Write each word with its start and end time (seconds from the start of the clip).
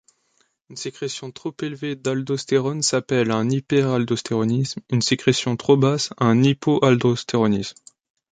Une 0.71 0.77
sécrétion 0.77 1.31
trop 1.31 1.53
élevée 1.61 1.95
d'aldostérone 1.95 2.81
s'appelle 2.81 3.29
un 3.29 3.47
hyperaldostéronisme, 3.51 4.81
une 4.89 5.03
sécrétion 5.03 5.55
trop 5.57 5.77
basse 5.77 6.09
un 6.17 6.41
hypoaldostéronisme. 6.41 7.75